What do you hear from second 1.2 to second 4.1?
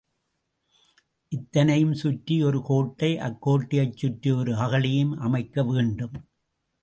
இத்தனையையும் சுற்றி ஒரு கோட்டை அக்கோட்டையைச்